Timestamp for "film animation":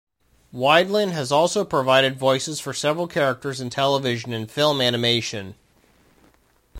4.49-5.53